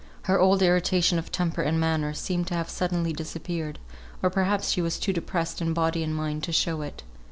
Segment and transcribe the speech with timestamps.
[0.23, 3.77] Her old irritation of temper and manner seemed to have suddenly disappeared,
[4.23, 7.03] or perhaps she was too depressed in body and mind to show it.